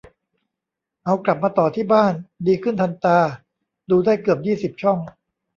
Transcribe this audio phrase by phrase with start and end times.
[1.05, 2.13] เอากลับมาต่อที่บ้าน
[2.47, 3.17] ดีขึ้นทันตา
[3.89, 4.99] ดูได้เกือบยี่สิบช่อง